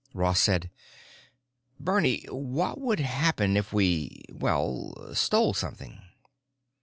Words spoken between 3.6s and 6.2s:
we, well, stole something?"